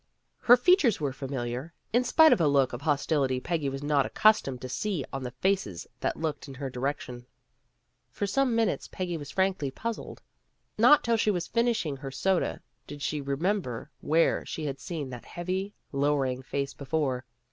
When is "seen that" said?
14.79-15.25